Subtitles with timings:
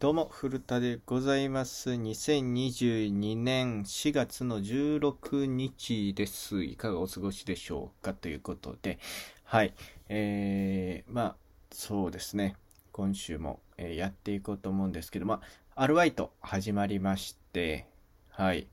[0.00, 1.90] どうも、古田でございます。
[1.90, 6.64] 2022年4月の16日です。
[6.64, 8.98] いかがお過ごしでしょうかということで、
[9.44, 9.74] はい。
[10.08, 11.36] えー、まあ、
[11.70, 12.56] そうですね。
[12.92, 15.42] 今週も、えーやっていこうと思うんですけど、ま
[15.74, 17.86] あ、アルバイト始まりまして、
[18.30, 18.68] はい。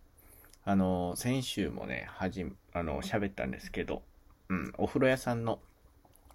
[0.63, 4.01] あの、先週もね、はじ、あの、喋ったんですけど、
[4.47, 5.59] うん、お風呂屋さんの、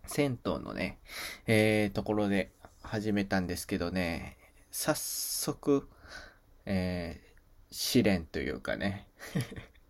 [0.04, 0.98] 銭湯のね、
[1.46, 2.52] えー、ところで
[2.82, 4.36] 始めたんですけどね、
[4.72, 5.86] 早速、
[6.66, 7.32] えー
[7.74, 9.06] 試練というかね、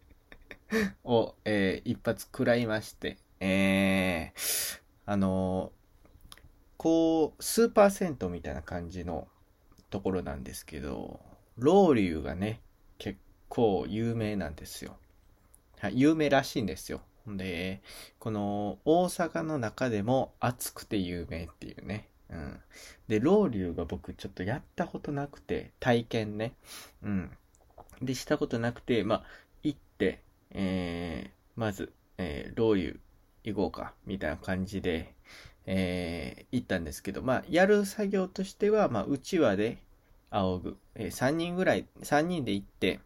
[1.04, 5.72] を、えー一発食らいまして、えーあの
[6.76, 9.28] こう、スーパー銭湯みたいな感じの
[9.90, 11.20] ところなんですけど、
[11.56, 12.60] ロウリュがね、
[12.98, 14.96] 結構有名なんですよ。
[15.78, 17.02] はい、有名らしいんですよ。
[17.26, 17.82] で、
[18.18, 22.08] この大阪の中でも暑くて有名っていうね。
[22.32, 22.60] うん。
[23.08, 26.54] で、ロウリュが僕ちょっとやったことなくて、体験ね。
[27.02, 27.30] うん。
[28.00, 29.24] で、したことなくて、まあ、
[29.62, 32.98] 行って、えー、まず、えー、ロウリュ
[33.44, 35.14] 行こうか、みたいな感じで、
[35.66, 39.78] えー、行ったんですけど、まあ、やる作業としては、まあ、うちわで
[40.30, 40.76] 仰ぐ。
[40.94, 43.00] えー、3人ぐらい、3人で行って、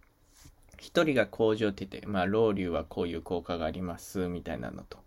[0.79, 4.99] 一人が工場って言って、まあ、ロウリュはこういう効果があります、みたいなのと。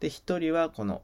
[0.00, 1.02] で、一人はこの、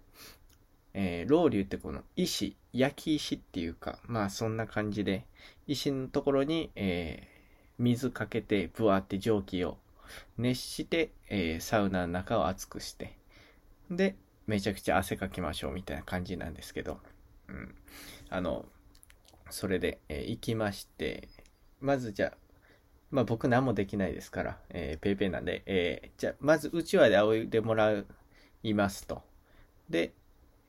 [0.94, 5.24] えー、ロウリュってこの石、焼き石っていうか、まあそんな感じで、
[5.66, 7.40] 石のところに、えー
[7.78, 9.78] 水かけて、ブワーって蒸気を
[10.36, 13.16] 熱して、えーサウナの中を熱くして、
[13.90, 14.16] で、
[14.46, 16.98] めちゃくちゃ汗かきましょうみたいな感じなんですけど、
[17.48, 17.74] うん。
[18.30, 18.66] あの、
[19.50, 21.28] それで、えー行きまして、
[21.80, 22.38] まずじゃあ、
[23.10, 28.04] まあ僕何もできないですから、えー、ペイペイなんで、えーじゃあまずうちわで仰いでもら
[28.62, 29.22] いますと。
[29.88, 30.12] で、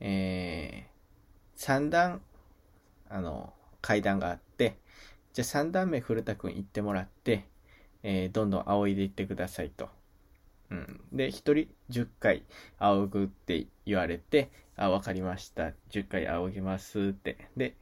[0.01, 2.21] えー、3段、
[3.09, 4.77] あの、階段があって、
[5.33, 7.45] じゃあ3段目古田くん行ってもらって、
[8.03, 9.89] えーどんどん仰いでいってくださいと。
[10.71, 11.01] うん。
[11.13, 12.45] で、1人10回
[12.79, 15.73] 仰ぐって言われて、あ、わかりました。
[15.89, 17.49] 10回仰ぎますって。
[17.57, 17.75] で、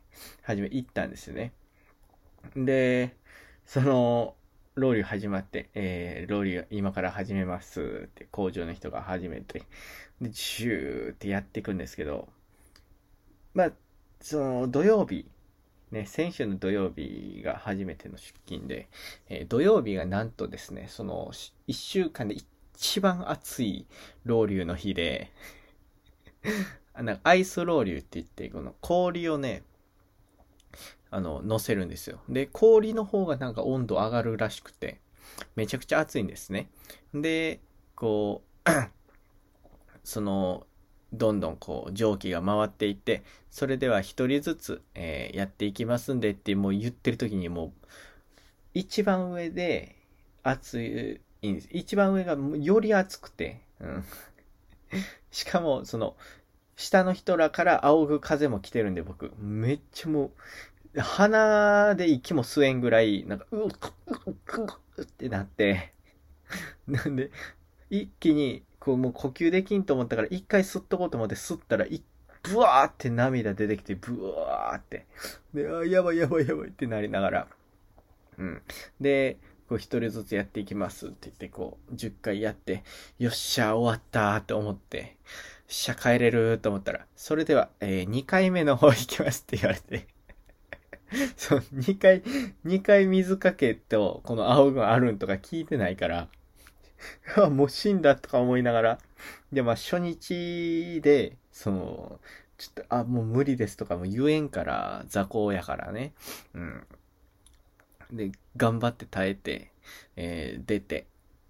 [0.44, 1.54] 初め行ったんですよね。
[2.56, 3.16] で、
[3.66, 4.36] その、
[4.76, 9.64] ロウリュ始まって、えー、ロウリュ今から始めますって工場の人が始めて、
[10.22, 12.30] で、ジューってやっていくんですけど、
[13.54, 13.72] まあ、
[14.22, 15.26] その土曜日、
[15.92, 18.88] ね、先週の土曜日が初めての出勤で、
[19.30, 21.32] えー土曜日がなんとですね、その
[21.68, 22.36] 1週間で
[22.76, 23.86] 一番暑い
[24.24, 25.32] ロウリュの日で、
[26.96, 29.64] なんかアイスロウリュって言って、この氷をね、
[31.12, 32.20] あの、乗せるんですよ。
[32.30, 35.00] で、氷の方がなんか温度上がるらしくて、
[35.56, 36.70] めちゃくちゃ暑いんですね。
[37.14, 37.60] で、
[37.96, 38.70] こう、
[40.04, 40.66] その、
[41.12, 47.88] どんどんこう蒸気が回っていって、それでは一人ずつ、えーやっていきますんでってもう言ってる時にもう、
[48.74, 49.96] 一番上で
[50.44, 50.82] 暑
[51.42, 51.70] いんです。
[51.72, 54.04] 一番上がより暑くて、うん。
[55.32, 56.16] しかも、その、
[56.76, 60.32] 下の人らから仰ぐ風も来てるんで僕、めっちゃもう、
[60.98, 63.70] 鼻で息も吸えんぐらい、なんか、うっ、うっ、
[64.28, 64.36] うっ、
[64.98, 65.94] うってなって、
[66.88, 67.32] なんで、
[67.90, 72.04] 一気に、こう、もう呼吸できんと思ったから、一回吸っとこうと思って吸ったら、い、
[72.44, 75.06] ブワーって涙出てきて、ブワーって。
[75.54, 77.48] で、あーやばいやばいやばいってなりながら、
[78.38, 78.62] うん。
[79.00, 82.84] で、こう一人ずつやっていきますって言って、こう、10回やって、
[83.20, 85.18] よっしゃ、終わったーって思って、
[85.68, 90.08] しゃ、帰れると思ったら、それでは、えー、2回目の方行きますって言われて、
[91.38, 92.24] そう、2回、
[92.64, 96.28] 2回水かけと、この青軍あるんとか聞いてないから、
[97.38, 99.00] あもう死んだとか思いながら、
[99.52, 102.20] で、まあ初日で、その、
[102.58, 106.14] ちょっと、あ、もう無理ですとかも言えんから、雑魚やからね。
[106.54, 106.84] うん。
[108.12, 109.72] で、頑張って耐えて、
[110.16, 111.08] えー出て、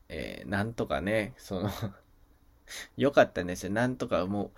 [0.09, 1.70] えーなんとかね、その、
[2.97, 3.72] 良かったんですよ。
[3.72, 4.52] なんとかもう、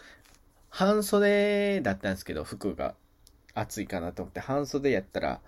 [0.70, 2.96] 半袖だったんですけど、服が
[3.54, 5.42] 暑いかなと思って、半袖やったら、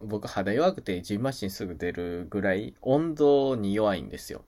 [0.00, 4.44] 僕肌弱くてジンマシンすぐ出るぐらい温度に弱いんですよ。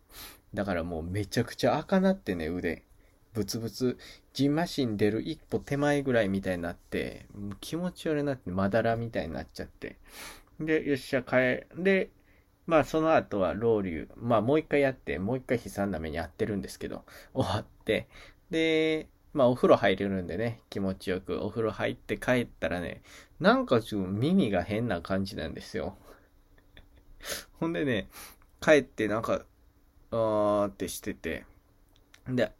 [0.55, 2.85] だからもうめちゃくちゃ赤なってね、腕。
[3.32, 3.99] ブツブツ、
[4.32, 7.26] ジンマシン出る一歩手前ぐらいみたいになって、
[7.61, 9.96] 気持ち悪いなって、まだらみたいになっちゃって。
[10.61, 12.11] で、よっしゃ、帰、で、
[12.67, 17.05] まあその後はロウリュ、まあもう一回やって、もう一回悲惨な目に遭ってるんですけど、
[17.35, 18.08] 終わって、
[18.50, 23.02] で、まあお風呂入れるんでね、気持ちよくお風呂入って帰ったらね、
[23.40, 25.98] なんかちょっと耳が変な感じなんですよ。
[27.58, 28.08] ほんでね、
[28.60, 29.44] 帰ってなんか、
[30.12, 31.44] あーってしてて、
[32.28, 32.52] で、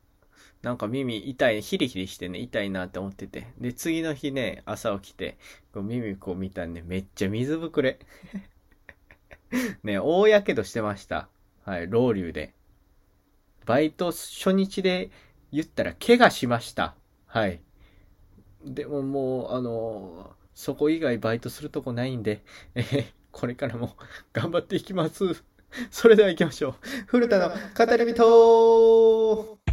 [0.63, 3.47] なんか耳痛い、ヒリヒリしてね、痛いなって思ってて。
[3.59, 5.39] で、次の日ね、朝起きて、
[5.73, 8.01] こう耳こう見たんで、めっちゃ水ぶくれ。
[9.85, 11.29] ね、大やけどしてました。
[11.65, 12.53] はい、老流で。
[13.67, 15.11] バイト初日で
[15.55, 16.97] 言ったら怪我しました。
[17.27, 17.61] はい。
[18.65, 22.43] でももう、あの、そこ以外バイトするとこないんで、
[22.75, 23.97] えー、これからも
[24.33, 25.45] 頑張っていきます。
[25.91, 26.75] それでは行きましょう。
[27.07, 29.64] 古田の語り人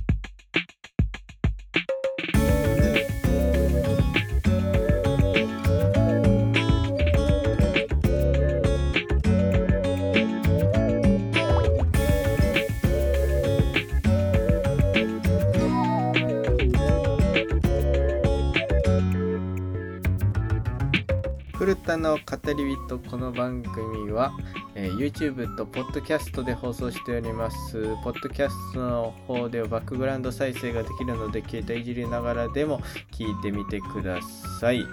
[21.62, 24.34] 古田の語り人この番組は、
[24.74, 32.80] えー、YouTube と Podcast で放送しております Podcast の方ではバックグラウンド再生ができるので携帯いじりながらでも
[33.12, 34.20] 聞いてみてくだ
[34.60, 34.88] さい、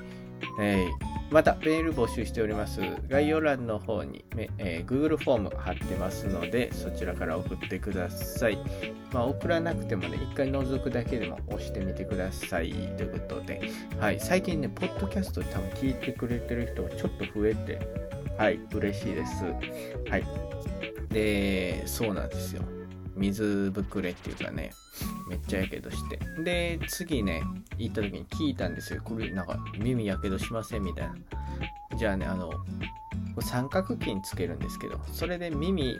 [0.61, 2.81] えーまた、メール募集しております。
[3.09, 4.25] 概要欄の方に、
[4.57, 8.57] えー、Google フォーム貼ってますので、そちらから送ってください。
[9.13, 12.73] まあ、送らなくてもね、一回覗くだけでも押してみてください。
[12.73, 13.68] ということで、
[14.01, 17.81] はい、最近ね、ポッドキャスト多分聞いてくれてる人がちょっと増えて、
[18.39, 19.45] はい、嬉しいです。
[20.09, 20.25] はい。
[21.13, 22.63] で、そうなんですよ。
[23.17, 24.71] 水ぶくれっていうかね、
[25.29, 26.21] めっちゃやけどして。
[26.45, 27.43] で、次ね、
[27.77, 29.03] 行った時に聞いたんですよ。
[29.03, 31.17] これ、なんか、耳やけどしませんみたいな。
[31.99, 32.53] じゃあね、あの、
[33.41, 35.97] 三角筋つけるんですけど、それで耳を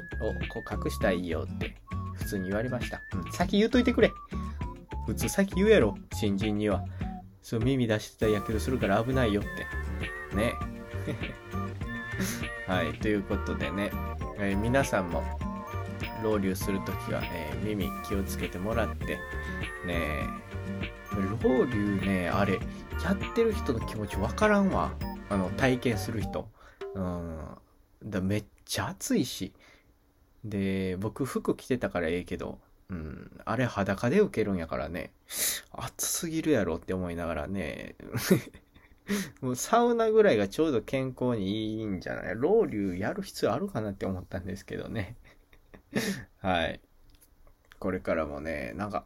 [0.49, 1.75] こう隠したらいいよって
[2.15, 3.01] 普通に言われました。
[3.13, 4.13] うん、先言うといてくれ。
[5.07, 6.85] 普通先言うやろ、新人には。
[7.49, 9.45] そう、耳出してたらやけどするから危ないよっ
[10.31, 10.37] て。
[10.37, 10.53] ね。
[12.69, 13.91] はい、ということでね、
[14.37, 15.25] えー、皆さんも
[16.23, 19.19] ロウリュするときは、ね、耳気をつけてもらって、
[19.87, 20.29] ね
[21.43, 22.61] ロウリュね、あれ、
[23.03, 24.93] やってる人の気持ちわからんわ。
[25.31, 26.51] あの、体験する人。
[26.97, 27.39] うん。
[28.05, 29.55] だめっちゃ暑いし。
[30.45, 32.59] で、僕服着てたからええけど、
[32.91, 35.13] うん、あれ裸で受けるんやからね、
[35.73, 37.97] 暑すぎるやろって思いながらね、
[39.41, 42.35] もうサウナぐらいがちょうど健康にいいんじゃない？
[42.35, 45.17] ロウリュやる必要あるかなって思ったんですけどね。
[46.41, 46.81] はい。
[47.79, 49.05] これからもね、なんか、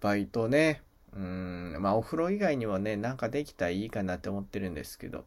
[0.00, 0.82] バイトね、
[1.14, 5.24] うん、まあお風呂以外にもね、なんかできたらいいかなって思ってるんですけど、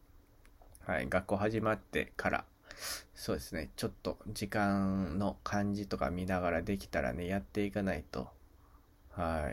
[0.85, 2.45] はい、学校始まってから、
[3.13, 8.29] そうですね、ちょっと時間の感じとか見ながらできたらね、やっていかないと、
[9.11, 9.49] は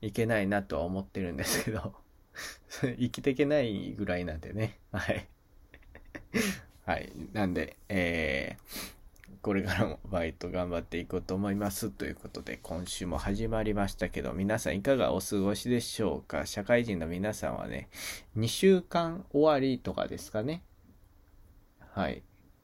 [0.00, 1.94] い、いけないなとは思ってるんですけど、
[2.80, 5.28] 生きていけないぐらいなんでね、はい。
[6.84, 8.92] はい、なんで、えー、
[9.42, 16.46] これからもバイト頑張っていこうと思いますということで今週も始まりましたけど皆さんいかがお過ごしでしょうか？
[16.46, 17.88] 社会人の皆さんはね
[18.36, 20.62] 2週間終わりとかですかね。
[21.92, 22.22] はい。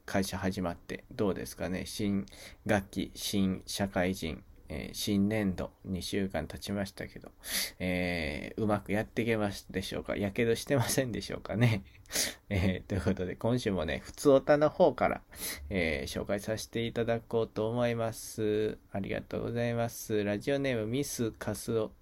[0.08, 2.25] 会社始まってどうですかね新
[2.66, 7.31] 学期新社会人えー、新年度2週間経ちましたけど、
[7.78, 11.84] えー、うまくやっていけますでしょうかやけどしてませんでしょうかね
[12.49, 15.20] えー、ということで、今週もね、普通おたの方から、
[15.69, 18.78] え紹介させていただこうと思います。
[18.93, 20.25] ありがとうございます。
[20.25, 21.93] ラジオネームミスカスオ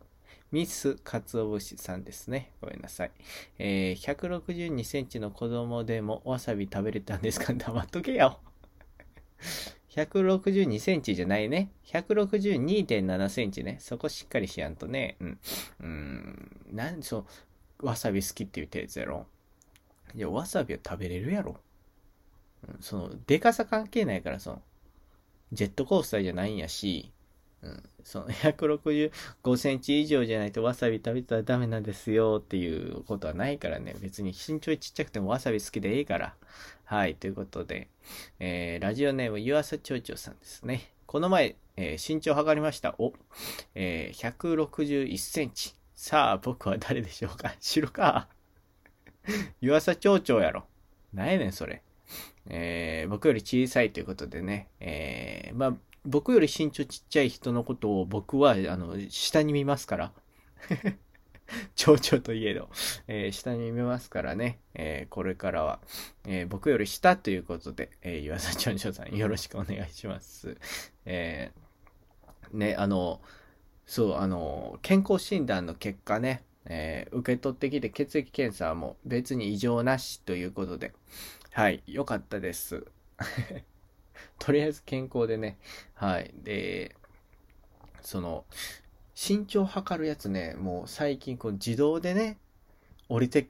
[0.53, 2.53] ミスカツオ節さんですね。
[2.61, 3.11] ごめんなさい。
[3.59, 7.53] えー、162センチの子供でもわさび食べれたんですか？
[7.55, 8.41] 黙っとけよ。
[9.91, 11.71] 162センチじゃないね。
[11.87, 13.79] 162.7センチね。
[13.81, 15.17] そこしっかりしやんとね。
[15.21, 15.39] うん。
[15.81, 16.61] うん。
[16.73, 17.27] なんそ
[17.81, 19.27] う、わさび好きって言ってやつやろ。
[20.15, 21.57] いや、わさびは食べれるやろ。
[22.69, 24.63] うん、その、でかさ関係ないから、その、
[25.53, 27.11] ジェットコースターじゃないんやし、
[28.05, 33.97] その165センチ以上じゃないとわさび食べたらダメなんですよっていうことはないからね。
[34.01, 36.35] 別に身長ちっちゃくてもわさび好きでいいから。
[36.85, 37.89] はい、ということで、
[38.39, 40.93] えー、ラジオネーム湯浅町長さんですね。
[41.07, 42.95] この前、えー、身長測りました。
[42.99, 43.13] お、
[43.75, 45.75] えー、161センチ。
[45.97, 47.55] さあ、僕は誰でしょうか？
[47.59, 48.29] 知るか
[49.61, 50.67] 湯浅町長やろ。
[51.13, 51.83] なんやねん、それ。
[52.49, 60.13] えー、僕より小さいということでね、えー、まあ、僕より身長ちっちゃい人のことを僕は、あの、下に見ますから。
[61.77, 62.69] 蝶々といえど、
[63.07, 65.81] えー、下に見ますからね、えー、これからは、
[66.27, 70.57] えー、僕より下ということで、え岩佐町長さんよろしくお願いします。
[71.05, 71.53] え
[72.53, 73.21] ね、あの、
[73.87, 80.93] そう、あの、健康診断の結果ね、え受け取ってきて血液検査も別に異常なしということで、
[81.53, 82.85] はい、よかったです。
[84.39, 85.59] とりあえず健康でね、
[85.95, 86.95] はい、で、
[88.03, 88.45] その、
[89.15, 92.39] 身長測るやつね、もう最近こう自動でね、
[93.09, 93.49] 降りて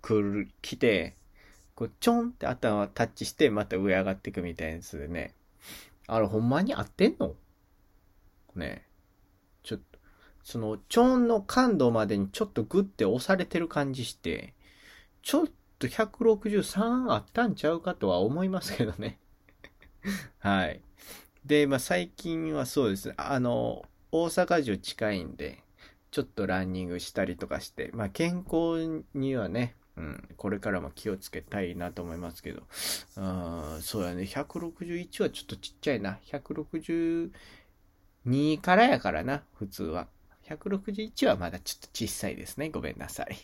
[0.00, 1.16] くる、来て、
[1.74, 5.34] こう、ちょんって頭タッチして、また上上がっていくみたいなやつでね。
[6.06, 7.34] あれ、ほんまに合ってんの？
[8.54, 8.86] ね
[9.62, 9.98] ちょっと、
[10.42, 14.54] その、ちょんの感度までにちょっとグッて押されてる感じして、
[15.22, 15.46] ちょっ
[15.78, 19.18] と163あったんちゃうかとは思いますけどね。
[20.38, 20.80] はい。
[21.44, 23.14] で、まあ最近はそうですね。
[23.16, 25.62] あの、大阪城近いんで、
[26.10, 32.62] ちょっとランニングしたりとかして、まあ健康にはね、うん、これからも気をつけたいなと思いますけど、
[33.16, 33.20] う
[33.78, 36.18] ん、そうやね、161はちょっとちっちゃいな。
[36.26, 37.30] 162
[38.60, 40.08] からやからな、普通は。
[40.48, 42.70] 161はまだちょっと小さいですね。
[42.70, 43.36] ごめんなさい。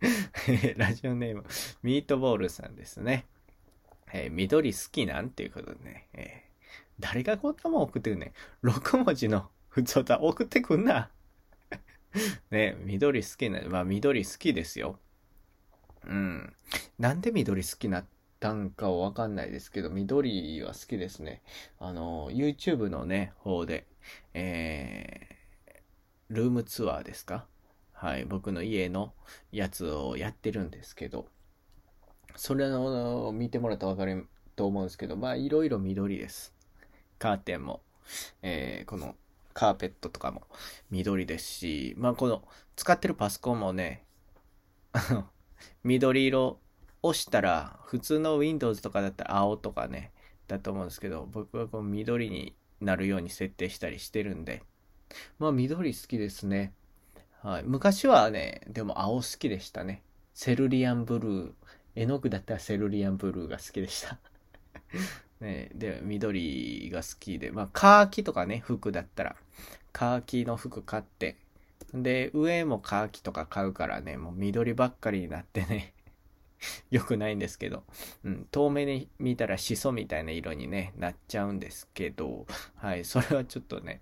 [0.76, 1.44] ラジオネーム、
[1.82, 3.26] ミートボールさんですね。
[4.12, 8.32] えー、緑好きなんていうことでね、えー、誰がこんなもん送ってくんね
[8.62, 8.66] ん。
[8.66, 11.10] 6文字の普通だ、送ってくんな。
[12.50, 14.98] ね、緑好きな、まあ緑好きですよ。
[16.04, 16.56] うん。
[16.98, 18.06] なんで緑好きなっ
[18.40, 21.42] たんかわかんないですけど、緑は好きですね。
[21.78, 23.86] あの、YouTube のね、方で、
[24.34, 27.46] えー、ルームツアーですか？
[27.92, 29.14] はい、僕の家の
[29.52, 31.28] やつをやってるんですけど、
[32.36, 36.54] それを見てもらったらわかると思うんですけど、まあ、いろいろ緑です。
[37.18, 37.80] カーテンも、
[38.42, 39.14] えー、この
[39.54, 40.42] カーペットとかも
[40.90, 42.42] 緑ですし、まあ、この
[42.76, 44.04] 使ってるパソコンもね、
[44.92, 45.24] あの、
[45.82, 46.58] 緑色
[47.02, 50.12] 押したら、普通の Windows とかだったら青とかね、
[50.48, 54.62] だと思うんですけど、僕はこう緑になるように設定したりしてるんで、
[55.38, 56.72] まあ緑好きですね。
[57.42, 57.62] はい。
[57.64, 60.02] 昔はね、でも青好きでしたね。
[60.34, 61.52] セルリアンブルー。
[61.96, 64.18] 絵の具だったらセルリアンブルーが好きでした
[65.40, 69.36] ね、で、緑が好きで、まあ、カーキとかね、服だったら、
[69.92, 71.36] カーキの服買って、
[71.92, 75.94] で、上もカーキとか買うからね、もう緑ばっかりになってね
[76.90, 77.84] よくないんですけど、
[78.24, 84.00] うん、遠目に見たらシソみたいな色にね、なっちゃうんですけど、はい、それはちょっとね、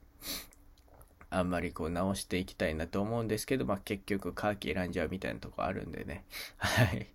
[1.30, 6.24] あんまりこう直していきたいなと思うんですけど、まあ結局カーキ選んじゃうみたいなとこあるんでね、
[6.58, 7.08] はい。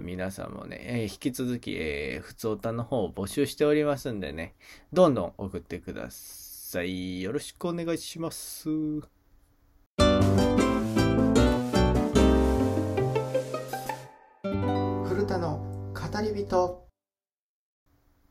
[0.00, 4.54] 皆さんもね、えー、引き続き、えー、普通歌の方を募集しておりますんでね、
[4.92, 7.22] どんどん送ってください。
[7.22, 8.68] よろしくお願いします。
[16.08, 16.86] 語り人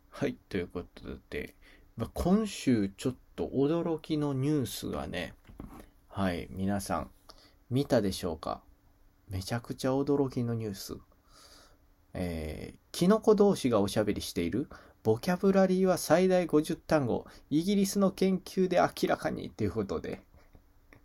[0.09, 1.53] はい、ということで、
[1.97, 5.33] まあ、今週ちょっと驚きのニュースがね、
[6.07, 7.11] はい、皆さん
[7.69, 8.61] 見たでしょうか？
[9.29, 10.97] めちゃくちゃ驚きのニュース。
[12.15, 14.69] えー、キノコ同士がおしゃべりしている
[15.03, 20.23] ボキャブラリーは最大50単語、イギリスの研究で明らかにっていうことで。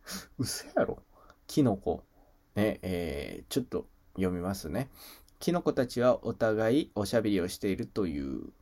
[0.38, 1.02] 嘘やろ
[1.46, 2.02] キノコ。
[2.54, 4.88] ね、えー、ちょっと読みますね。
[5.38, 8.52] キノコたちはお互いおしゃべりをしているという、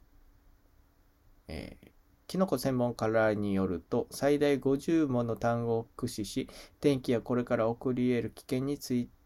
[1.46, 1.88] えー、
[2.26, 6.48] キノコ専門家らによると、最大50もの単語を駆使し、
[6.80, 9.17] 天気やこれから起こり得る危険について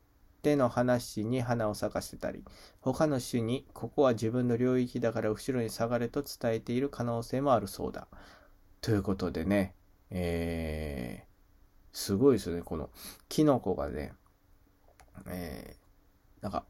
[0.42, 2.44] ての話に花を咲かせたり、
[2.80, 8.08] 他の種に、ここは自分の領域だから後ろに下がれと伝えている可能性もあるそうだ。
[8.80, 9.74] ということでね、
[10.10, 12.90] えー、すごいですよね、この
[13.28, 14.12] キノコがね、
[15.26, 16.64] えー、なんか、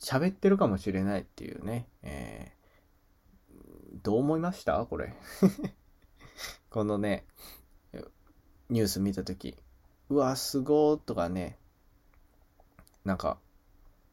[0.00, 1.88] 喋ってるかもしれないっていうね。
[2.02, 4.86] えー、どう思いました？
[4.86, 5.12] これ。
[6.70, 7.26] このね、
[8.70, 9.56] ニュース見たとき、
[10.10, 11.58] うわ、すごーとかね、
[13.04, 13.38] なんか、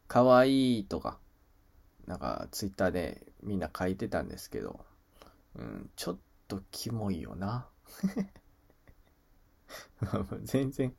[0.08, 1.20] かわいいとか、
[2.08, 4.86] なんか、ツイッターでみんな書いてたんですけど、
[5.56, 7.68] うん、ちょっとキモいよな。
[10.44, 10.94] 全然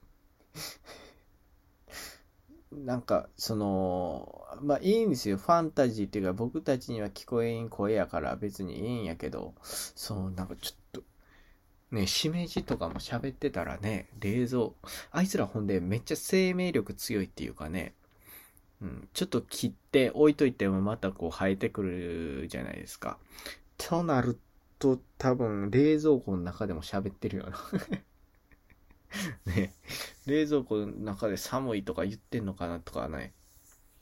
[2.73, 5.37] なんか、その、まあいいんですよ。
[5.39, 11.03] ファンタジーっていうか僕たちには聞こえん声やから別にいいんやけど、そう、なんかちょっと、
[11.91, 14.71] ね、しめじとかも喋ってたらね、冷蔵、
[15.13, 17.95] あいつらほんでめっちゃ生命力強いっていうかね、
[18.83, 23.19] うん、ちょっと切って置いといてもまたこう生えてくるじゃないですか。
[23.79, 24.39] となる
[24.79, 27.57] と多分冷蔵庫の中でも喋ってるよな
[29.47, 29.75] ね、
[30.27, 33.33] 冷蔵庫の中で寒いとか言ってんのかなとかね。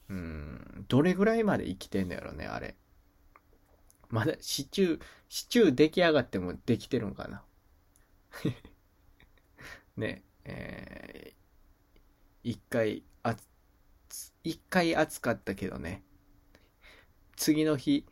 [0.09, 2.77] うん、どれぐらいまで生きてんのやろね、あれ。
[4.11, 7.43] まだ、シチュー、シチュー出来上がってもできてるんかな。
[9.97, 13.37] ね、えー、一回、あ、
[14.43, 16.03] 一回暑かったけどね。
[17.37, 18.07] 次の日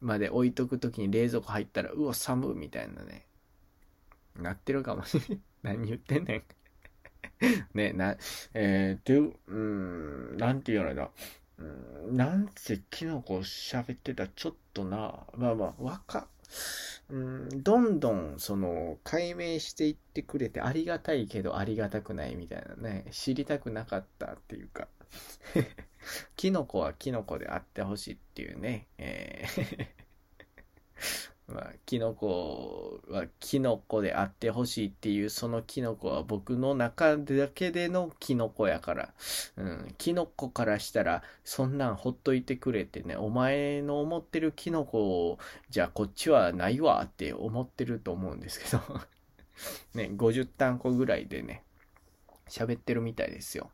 [0.00, 3.26] まで置いとくときに冷蔵庫入ったら、うわ、寒みたいなね。
[4.36, 5.42] なってるかもしれん。
[5.62, 6.42] 何言ってんねん。
[7.74, 8.16] ね、な、
[8.54, 11.10] えー、ていう、うん、なんて言うのだ。
[11.58, 11.64] う
[12.12, 16.28] ん、なんせキノコ喋ってたちょっとな、まあまあ、わか、
[17.08, 24.88] うん、どんどん、その、解明していってくれてありがたいけどありがたくないみたいなね、知りたくなかったっていうか、
[26.36, 29.88] キノコはキノコであってほしいっていうね、えー。
[31.48, 39.14] まあ、キノコはキノコであってほしいっていう、そのキノコは僕の中だけでのキノコやから、
[39.56, 45.38] うん、キノコからしたら、そんなんほっといてくれてね、お前の思ってるキノコ
[45.70, 48.80] じゃこっちはないわって思ってると思うんですけど。
[49.94, 51.62] ね、50単語ぐらいでね、
[52.48, 53.70] 喋ってるみたいですよ。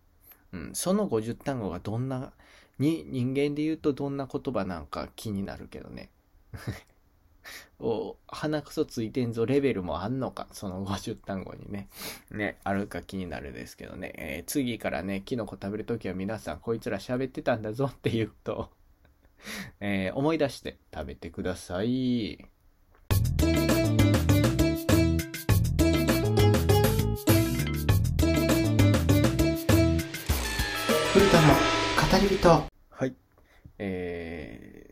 [0.52, 2.32] うん、その50単語がどんな、
[2.78, 6.10] に、人間で言うとどんな言葉なんか気になるけどね。
[7.80, 11.88] お、鼻くそついてんぞレベルもあんのか、その50単語にね、
[12.30, 18.70] ね、あるか気になるですけどね、えー、次からね、キノコ食べるときは皆さんこいつら喋ってたんだぞって言うと
[19.80, 22.38] えー、思い出して食べてください。
[31.12, 32.48] 古田の語り人。
[32.48, 33.14] はい。
[33.78, 34.91] えー、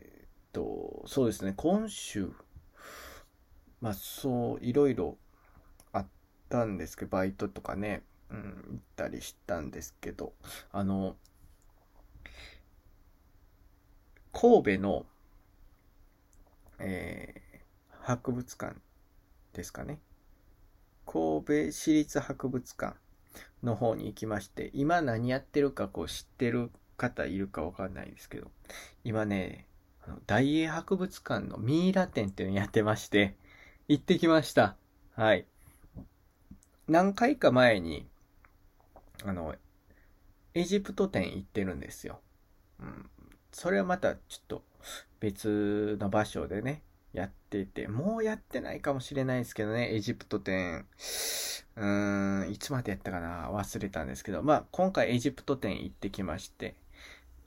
[0.53, 2.31] と、そうですね、今週、
[3.81, 5.17] まあそう、いろいろ
[5.93, 6.07] あっ
[6.49, 10.33] たんですけど、バイトとかね、うん、行ったりしたんですけど、
[10.71, 11.15] あの、
[14.33, 15.05] 神戸の、
[16.79, 18.75] えー、博物館
[19.53, 19.99] ですかね。
[21.05, 22.95] 神戸市立博物館
[23.63, 28.49] の方に行きまして、今何やってるかこう知ってる方いるかわかんないですけど、
[29.03, 29.67] 今ね、
[30.25, 33.35] 大英博物館のミイラ展っていうのやってまして、
[33.87, 34.75] 行ってきました。
[35.15, 35.45] はい。
[36.87, 38.07] 何回か前に、
[39.23, 39.55] あの、
[40.53, 42.19] エジプト展行ってるんですよ。
[42.79, 43.09] うん。
[43.51, 44.63] それはまたちょっと
[45.19, 50.85] 別の場所でね、やっていて、もうやってないかもしれないですけどね、エジプト展。
[51.75, 56.75] うーん、いつまでやったかな忘れたんですけど、まあ、今回エジプト展行ってきまして、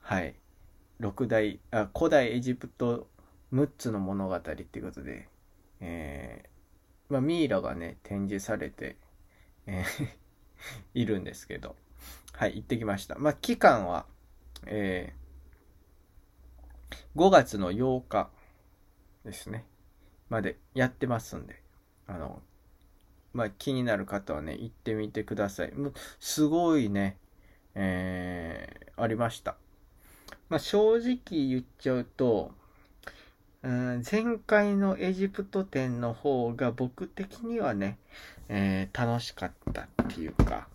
[0.01, 0.35] はい。
[0.99, 3.07] 六大、あ、古代エジプト
[3.53, 5.27] 6つの物語っていうことで、
[5.79, 8.97] えー、まあ、ミイラがね、展示されて、
[9.67, 10.25] えー
[10.93, 11.75] いるんですけど、
[12.33, 13.17] はい、行ってきました。
[13.17, 14.05] まあ、期間は、
[14.65, 18.29] えー、5月の8日
[19.23, 19.65] ですね、
[20.29, 21.61] までやってますんで、
[22.07, 22.41] あの、
[23.33, 25.73] まあ、気になる方はね、行ってみてください。
[26.19, 27.17] すごいね、
[27.73, 29.57] えー、ありました。
[30.49, 32.51] まあ、正直言っちゃうと、
[33.63, 37.97] うん前回のエジプト展の方が僕的にはね、
[38.47, 40.67] えー、楽しかったっていうか、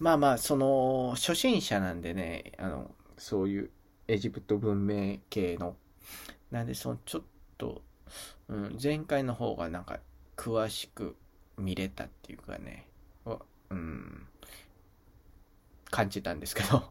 [0.00, 3.70] まあまあ、その、初心者なんでね、あの、そういう
[4.08, 5.76] エジプト文明系の、
[6.50, 7.22] なんでその、ちょっ
[7.58, 7.82] と、
[8.48, 10.00] うん、前回の方がなんか、
[10.36, 11.14] 詳しく
[11.56, 12.88] 見れたっていうかね、
[13.70, 14.26] うん、
[15.90, 16.82] 感じたんですけど。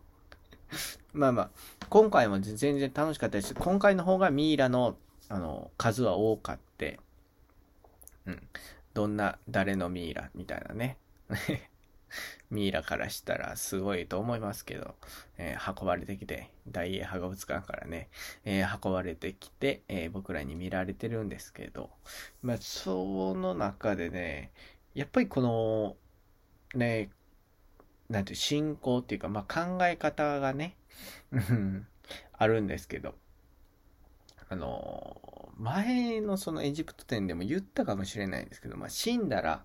[1.13, 1.49] まあまあ、
[1.89, 3.53] 今回も全然楽しかったです。
[3.55, 4.97] 今回の方がミイラの
[5.31, 6.99] あの、数は多かって、
[8.25, 8.41] うん。
[8.93, 10.97] どんな、誰のミイラみたいなね。
[12.51, 14.95] ミイラからしたらすごいと思いますけど、
[15.37, 18.09] えー、運ばれてきて、大英博物館からね、
[18.43, 21.91] えー、運ばれてきて、えー、僕らに見られてるんですけど、
[22.41, 24.51] まあ、その中でね、
[24.93, 25.95] やっぱりこの、
[26.77, 27.09] ね、
[28.09, 30.75] なんていう、信仰っていうか、まあ、考え方がね、
[32.33, 33.15] あるんですけど、
[34.49, 39.63] あの、前のそのエジプト展でも言ったかもしれないんですけど、まあ、死んだら、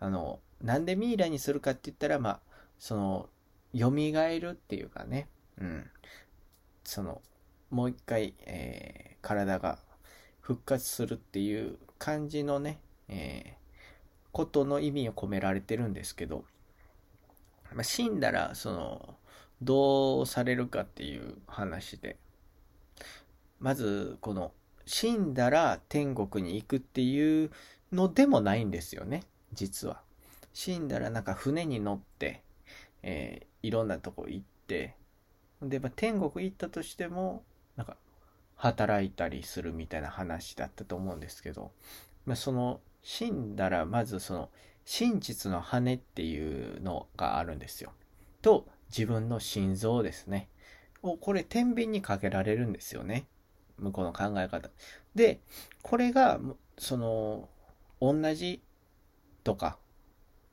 [0.00, 2.40] あの、なんでミイラにするかって言ったら、まあ、
[2.78, 3.28] その、
[3.76, 5.28] 蘇るっていうかね、
[5.60, 5.90] うん。
[6.84, 7.20] その、
[7.70, 9.78] もう一回、えー、体が
[10.40, 16.44] 復活するっていう感じのね、えー、ことの意味を込められてるんですけど、
[17.74, 19.16] まあ、死んだら、その、
[19.62, 22.16] どうされるかっていう話で、
[23.60, 24.52] まず、この、
[24.86, 27.50] 死んだら天国に行くっていう
[27.92, 30.00] のでもないんですよね、実は。
[30.52, 32.42] 死んだらなんか船に乗って、
[33.02, 34.94] えー、いろんなとこ行って、
[35.62, 37.44] で、まあ、天国行ったとしても、
[37.76, 37.96] なんか、
[38.56, 41.72] 働いたりするみたいな話だったと思うんですけど、
[42.26, 44.50] まあ、その、死んだら、まずその、
[44.84, 47.92] 真実の羽っていうのがあるんですよ。
[48.40, 50.48] と、自分の心臓ですね。
[51.02, 53.26] を、これ、天秤にかけられるんですよね。
[53.78, 54.70] 向こうの考え方。
[55.14, 55.40] で、
[55.82, 56.40] これが、
[56.78, 57.48] その、
[58.00, 58.62] 同じ
[59.44, 59.78] とか、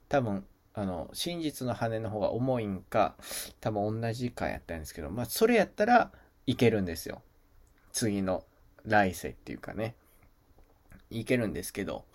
[0.10, 3.16] 多分、あの、真実の羽の方が重いんか、
[3.62, 6.12] 多分同じかやったんですけど、まあ、それやったら
[6.46, 7.22] いけるんですよ。
[7.92, 8.46] 次の
[8.84, 9.96] 来世っていうかね。
[11.10, 12.06] いけるんですけど、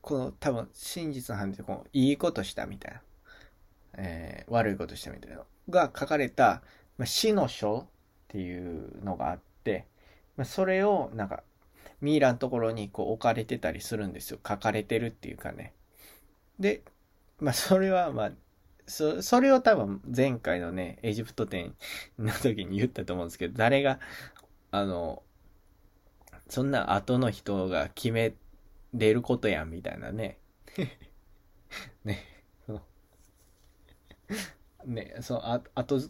[0.00, 3.02] この多分真実の羽ってこう、いいことしたみたいな、
[3.98, 6.62] えー、悪いことしたみたいなが書かれた、
[6.98, 7.86] まあ、死の書っ
[8.28, 9.86] ていうのがあって、
[10.36, 11.42] まあ、それをなんか
[12.00, 14.38] ミイラのところにこう置かれてたりするんですよ。
[14.46, 15.74] 書かれてるっていうかね。
[16.58, 16.82] で、
[17.38, 18.32] まあそれはまあ、
[18.86, 21.74] そそれを多分前回のね、エジプト展
[22.18, 24.00] の時に言ったと思うんですけど、誰が、
[24.70, 25.22] あの、
[26.48, 28.34] そんな後の人が決め
[28.94, 30.38] れることやんみたいなね。
[32.04, 32.24] ね、
[34.86, 36.00] ね、そのあ、あと、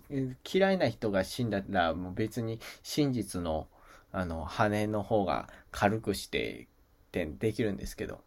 [0.53, 3.69] 嫌いな人が死んだらもう別に真実の
[4.13, 6.67] あの、羽の方が軽くしてっ
[7.13, 8.21] てできるんですけど、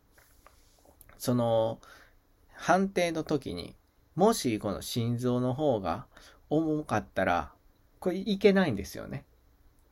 [1.18, 1.80] その、
[2.54, 3.76] 判定の時に、
[4.16, 6.06] もしこの心臓の方が
[6.50, 7.52] 重かったら、
[8.00, 9.26] これいけないんですよね。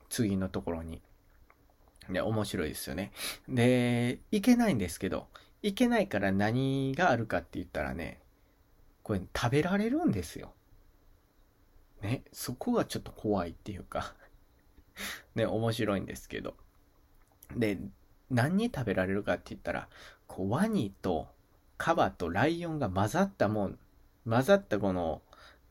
[0.10, 1.02] 次のところに。
[2.10, 3.12] で、面白いですよね。
[3.50, 5.28] で、いけないんですけど、
[5.62, 8.21] いけないから何があるかって言ったらね、
[9.04, 10.54] これ食べられるんですよ。
[12.02, 14.16] ね、そこがちょっと怖いっていうか
[15.36, 16.56] ね、面白いんですけど。
[17.56, 17.80] で、
[18.30, 19.88] 何に食べられるかって言ったら、
[20.28, 21.28] こうワニと
[21.78, 23.80] カバとライオンが混ざったもん、
[24.28, 25.22] 混ざったこの、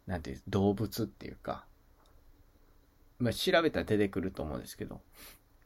[0.06, 1.64] なんていう、動物っていうか、
[3.18, 5.00] まあ、調べたら出てくると思うんですけど、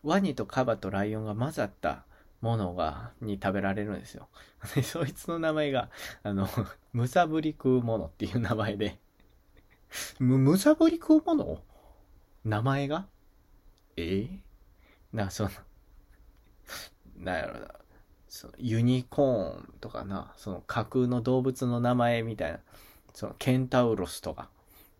[0.02, 2.04] ワニとカバとライオンが混ざった
[2.44, 4.28] ものが、に食べられるんですよ。
[4.74, 5.88] で、そいつの名前が、
[6.22, 6.46] あの、
[6.92, 9.00] むさぶり食うものっていう名前で、
[10.18, 11.62] む、むさぶり食うもの？
[12.44, 13.06] 名前が？
[13.96, 14.02] え？
[14.02, 14.38] ー、
[15.12, 15.50] な、その、
[17.16, 17.68] なんやろな、
[18.28, 22.60] そのユニコーンとかな、その架空の動物の名前みたいな、
[23.14, 24.50] そのケンタウロスとか、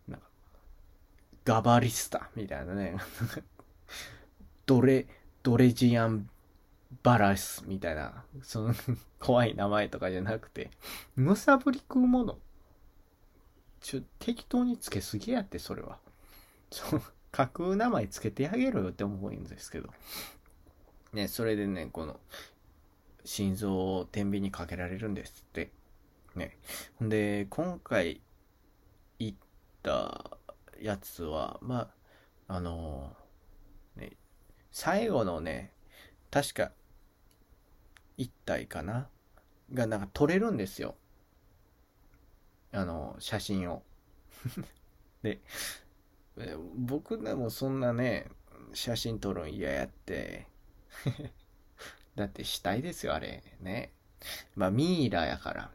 [0.07, 0.27] なんか
[1.43, 2.95] ガバリスタみたいなね、
[4.65, 5.05] ドレ、
[5.43, 6.27] ドレジアン
[7.03, 8.75] バラスみたいな、その
[9.19, 10.71] 怖い名前とかじゃなくて、
[11.15, 12.39] むさぶり食うもの。
[13.81, 15.99] ちょ、適当につけすぎやって、それは。
[16.71, 17.01] そう。
[17.31, 19.89] 架空名前つけてあげろよって思うんですけど。
[21.13, 22.19] ね、それでね、この、
[23.25, 25.71] 心臓を天秤にかけられるんですって。
[26.35, 26.57] ね。
[27.03, 28.21] んで、今回
[29.19, 29.37] 行っ
[29.83, 30.37] た
[30.79, 31.91] やつは、ま
[32.47, 33.15] あ、あの
[33.95, 34.13] ね、
[34.71, 35.73] 最後のね、
[36.31, 36.71] 確か、
[38.17, 39.09] 一体かな？
[39.73, 40.95] がなんか撮れるんですよ。
[42.71, 43.83] あの、写真を。
[45.23, 45.41] で、
[46.75, 48.29] 僕でもそんなね、
[48.73, 50.47] 写真撮るん嫌やって。
[52.15, 53.43] だってしたいですよ、あれ。
[53.59, 53.93] ね。
[54.55, 55.71] まあ、ミイラやから、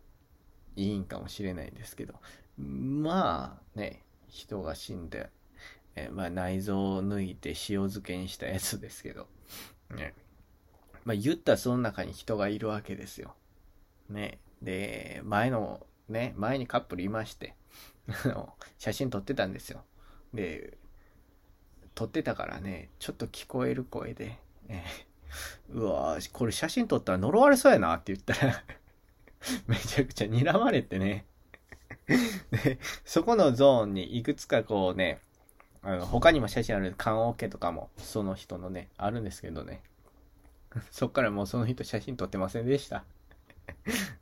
[0.76, 2.14] いいんかもしれないですけど。
[2.57, 5.31] まあ、ね、人が死んで、
[5.96, 7.55] えまあ、内臓を抜いて塩
[7.88, 9.29] 漬けにしたやつですけど。
[9.90, 10.14] ね。
[11.04, 13.34] まあ、言ったらその中に人がいるわけですよ。
[14.08, 14.38] ね。
[14.62, 17.54] で、前の、ね、前にカップルいまして、
[18.24, 19.84] あの写真撮ってたんですよ。
[20.34, 20.76] で、
[21.94, 28.64] 撮ってたからね、ちょっと聞こえる声で、えー、うわこれ写真撮ったら呪われそうやなって言ったら
[29.66, 31.26] めちゃくちゃ睨まれてね
[32.50, 35.20] で、そこのゾーンにいくつかこうね、
[35.82, 39.82] あの他にも写真ある棺桶とかもその人のね、あるんですけどね。
[40.90, 43.04] そっからもうその人写真撮ってませんでした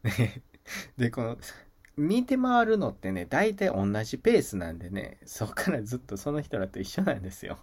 [0.97, 1.39] で、この
[1.97, 7.59] 見て回るのってね、大体同じペースなんでね、そっからずっとその人らと一緒なんですよ。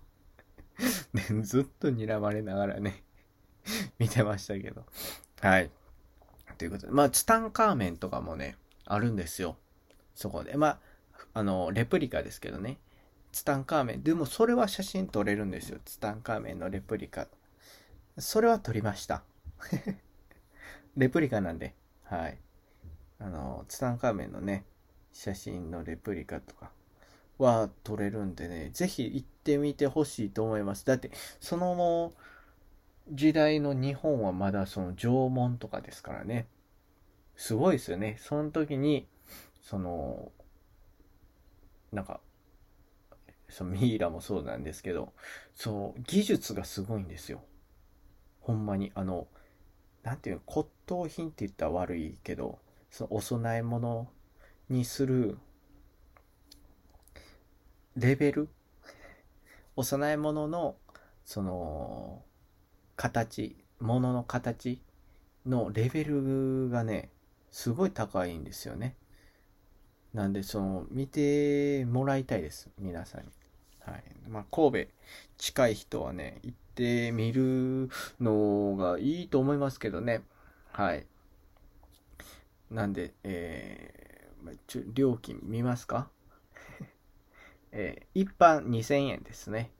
[1.13, 3.03] ね、ずっと睨まれながらね、
[3.97, 4.85] 見てましたけど。
[5.39, 5.71] はい。
[6.57, 9.57] ということで、まあ、ツタンカーメンとかもね、あるんですよ。
[10.15, 10.57] そこで。
[10.57, 10.79] まあ、
[11.33, 12.79] あの、レプリカですけどね。
[13.31, 14.03] ツタンカーメン。
[14.03, 15.79] でも、それは写真撮れるんですよ。
[15.83, 17.27] ツタンカーメンのレプリカ。
[18.17, 19.23] それは撮りました。
[20.95, 21.75] レプリカなんで。
[22.03, 22.37] はい。
[23.19, 24.65] あの、ツタンカーメンのね、
[25.11, 26.71] 写真のレプリカとか
[27.37, 30.85] は撮れるんでね、ぜひ行ってみてほしいと思います。
[30.85, 32.13] だって、その
[33.09, 36.47] 時代の日本はまだその縄文とかですからね。
[37.35, 38.17] すごいですよね。
[38.19, 39.07] その時に、
[39.61, 40.31] その、
[41.91, 42.21] なんか、
[43.49, 45.13] そのミイラもそうなんですけど、
[45.53, 47.43] そう、技術がすごいんですよ。
[48.45, 49.27] ほんまに、あの、
[50.03, 52.59] なんていうの、骨董品って言ったら悪いけど、
[52.91, 54.07] そのお供え物
[54.69, 55.37] にする
[57.97, 58.49] レベル？
[59.75, 60.75] お供え物の
[61.25, 62.21] その
[62.95, 64.79] 形物の形
[65.45, 67.09] のレベルがね
[67.51, 68.95] すごい高いんですよね。
[70.13, 72.69] なんで、その、見てもらいたいです。
[72.79, 73.27] 皆さんに。
[73.81, 74.03] はい。
[74.29, 74.91] まあ、神戸
[75.37, 80.21] 近い人はね、行ってみるのがいいと思いますけどね。
[80.71, 81.05] はい。
[82.69, 86.09] なんで、えー、ちょ料金見ますか？
[87.71, 89.71] えー、一般2000円ですね。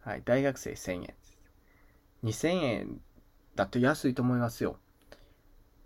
[0.00, 0.22] はい。
[0.24, 1.38] 大学生1000円です。
[2.24, 3.00] 2000円
[3.54, 4.78] だと安いと思いますよ。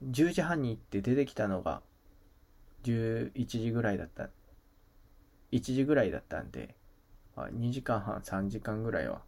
[0.05, 1.83] 10時半に行って出てきたのが
[2.83, 4.31] 11時ぐらいだった。
[5.53, 6.75] 1時ぐらいだったんで、
[7.37, 9.23] 2時間半、3時間ぐらいは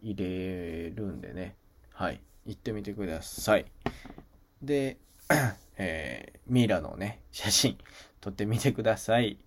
[0.00, 1.56] 入れるんでね。
[1.92, 2.20] はい。
[2.46, 3.66] 行ってみてください。
[4.62, 4.96] で、
[5.76, 7.78] えー、ミイラのね、写真
[8.20, 9.38] 撮ってみてください。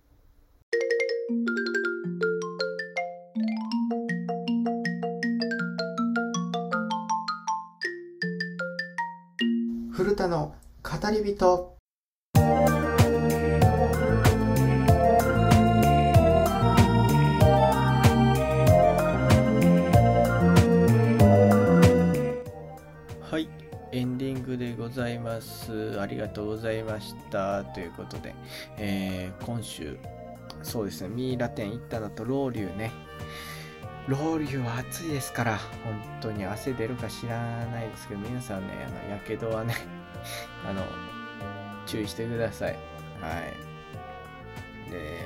[9.92, 11.76] 古田の語り人
[24.92, 28.34] ざいますありがとうございましたということで、
[28.76, 29.98] えー、今週
[30.62, 32.92] そうですねミイラ店行ったのとロウリュウね
[34.08, 39.76] ロウリュウは暑いですから、本当に汗出るか知らないですけど、皆さんね、あの、やけどはね、
[40.68, 40.82] あの、
[41.86, 42.72] 注意してください。
[42.72, 42.78] は
[44.88, 44.90] い。
[44.90, 45.20] で、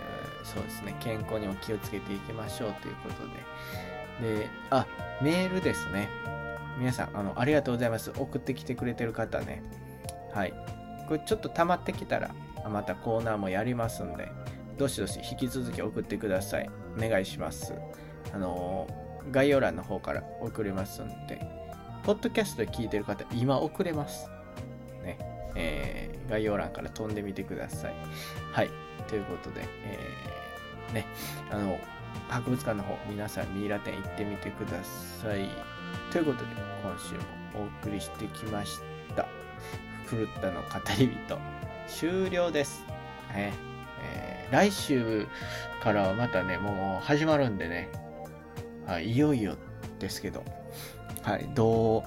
[0.45, 3.27] そうですね、健康にも気をつけていきましょうということ
[4.23, 4.41] で。
[4.41, 4.87] で、あ、
[5.23, 6.11] メールですね。
[6.79, 8.13] 皆さん、あの、ありがとうございます。
[8.17, 9.63] 送ってきてくれてる方ね。
[10.33, 10.55] はい。
[11.09, 12.35] これちょっと溜まってきたら、
[12.69, 14.31] またコーナーもやりますんで、
[14.77, 16.71] どしどし引き続き送ってください。
[16.97, 17.75] お願いします。
[18.33, 18.87] あの
[19.31, 21.41] 概要欄の方から送れますんで、
[22.05, 24.29] ポッドキャストで聞いてる方、今送れます。
[25.03, 25.19] ね。
[25.55, 27.95] えー、概要欄から飛んでみてください。
[28.53, 28.71] はい。
[29.09, 31.07] ということで、えー、ね、
[31.51, 31.79] あの、
[32.29, 35.49] 博物館の方、皆さんミイラ店行ってみてください。
[36.17, 36.47] ということで、
[36.83, 37.21] 今週も
[37.67, 38.81] お送りしてきまし
[39.15, 39.25] た。
[40.11, 41.39] 狂ったの語り人、
[41.87, 42.87] 終了です。
[43.35, 43.53] ね
[44.03, 45.27] えー、来週
[45.83, 47.91] からはまたね、もう始まるんでね、
[48.87, 49.59] はい、いよいよ
[49.99, 50.43] ですけど、
[51.21, 52.03] はい、ど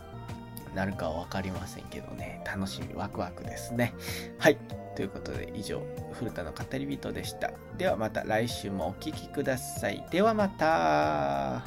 [0.74, 3.94] うなるかは分かりませんけどね、楽しみ、ワクワクですね。
[4.40, 4.58] はい、
[4.96, 7.52] ということで以上、古田の語り人でした。
[7.78, 10.04] ではまた来週もお聴きください。
[10.10, 11.62] ではまた